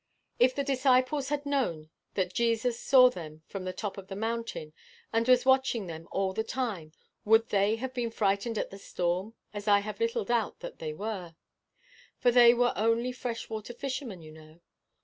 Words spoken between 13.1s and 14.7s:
fresh water fishermen, you know?